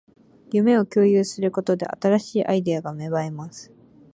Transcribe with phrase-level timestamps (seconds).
[0.51, 3.71] 夢を共有することで、新しいアイデアが芽生えます